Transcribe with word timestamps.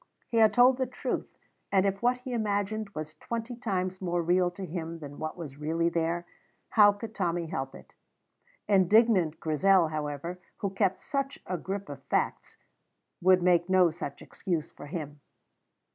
He 0.29 0.37
had 0.37 0.51
told 0.51 0.77
the 0.77 0.87
truth, 0.87 1.29
and 1.71 1.85
if 1.85 2.01
what 2.01 2.21
he 2.21 2.33
imagined 2.33 2.89
was 2.95 3.13
twenty 3.13 3.55
times 3.55 4.01
more 4.01 4.23
real 4.23 4.49
to 4.49 4.65
him 4.65 4.97
than 4.97 5.19
what 5.19 5.37
was 5.37 5.59
really 5.59 5.89
there, 5.89 6.25
how 6.69 6.91
could 6.93 7.13
Tommy 7.13 7.45
help 7.45 7.75
it? 7.75 7.93
Indignant 8.67 9.39
Grizel, 9.39 9.89
however, 9.89 10.39
who 10.57 10.71
kept 10.71 11.01
such 11.01 11.37
a 11.45 11.55
grip 11.55 11.87
of 11.87 12.01
facts, 12.05 12.57
would 13.21 13.43
make 13.43 13.69
no 13.69 13.91
such 13.91 14.23
excuse 14.23 14.71
for 14.71 14.87
him. 14.87 15.21